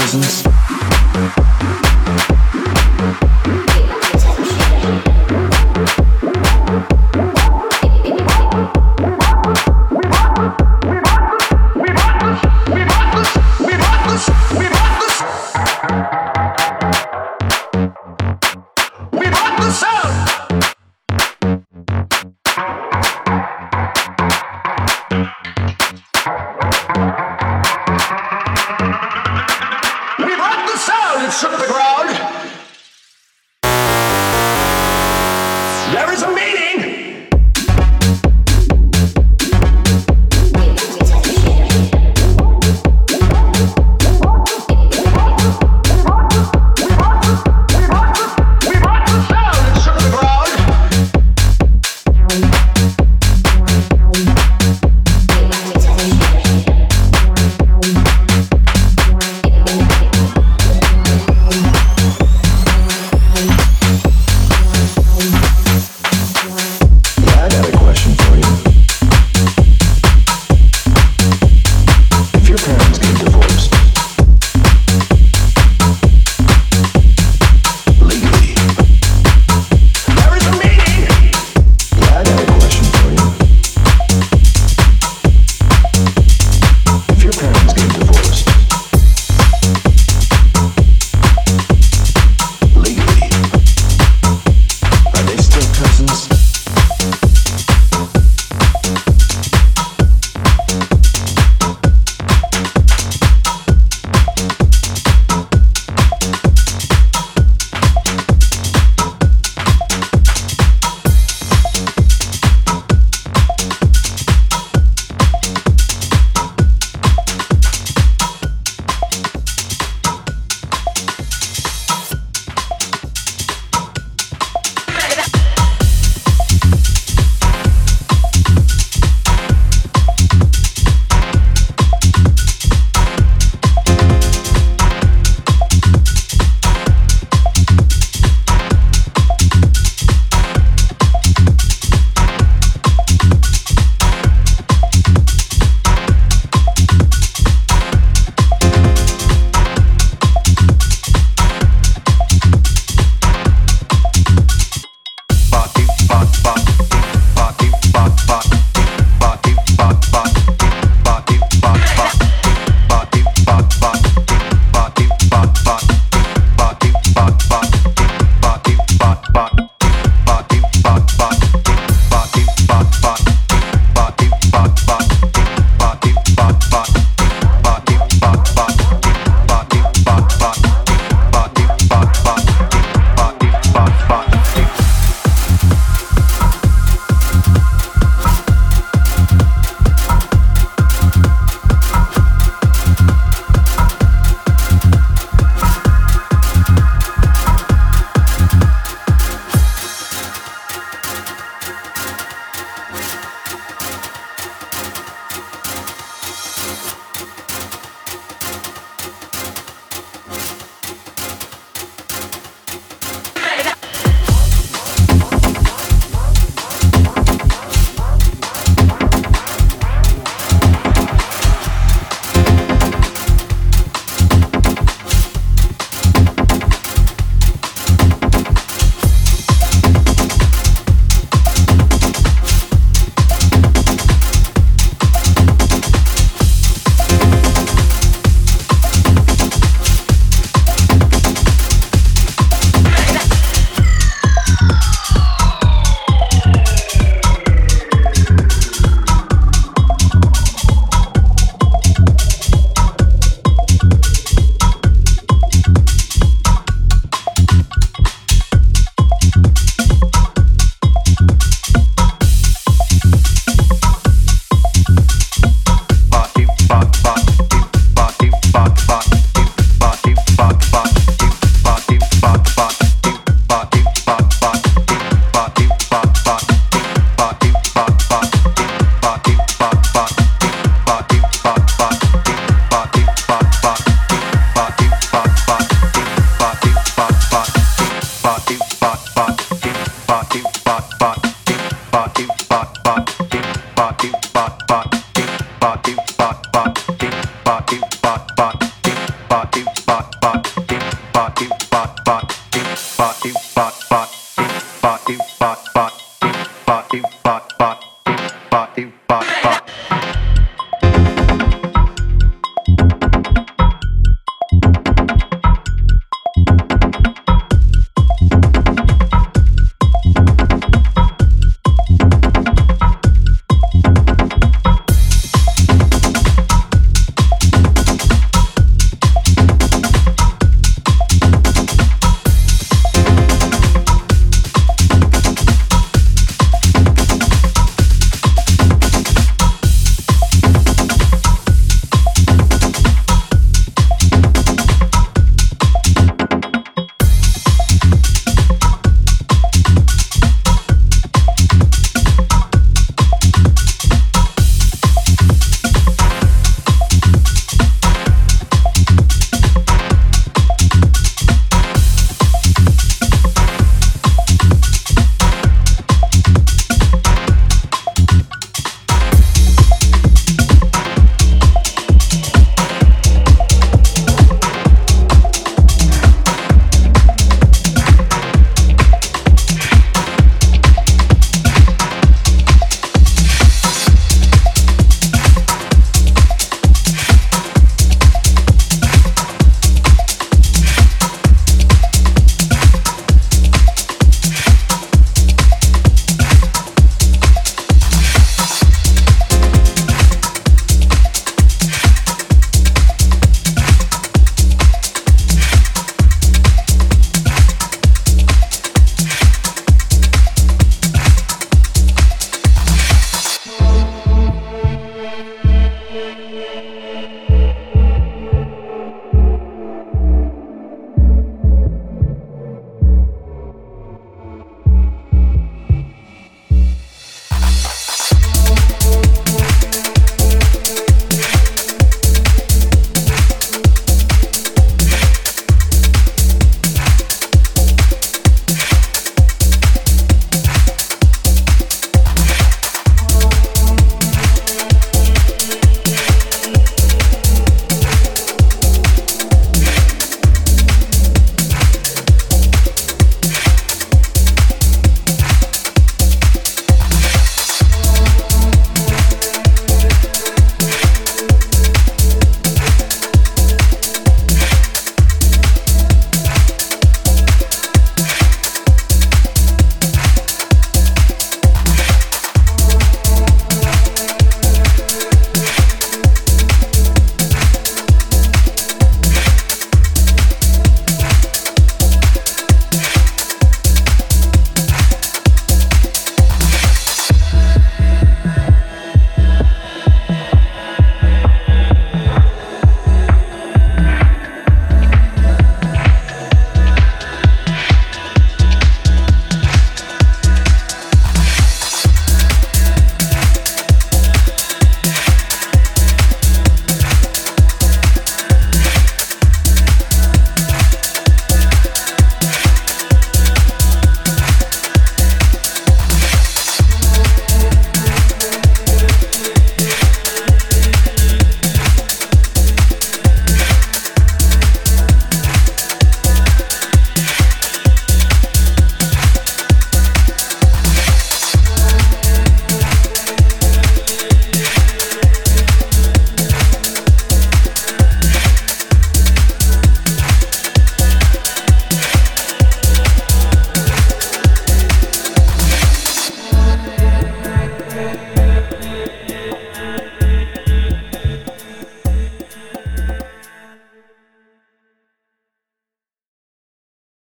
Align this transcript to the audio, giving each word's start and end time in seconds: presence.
presence. 0.00 0.69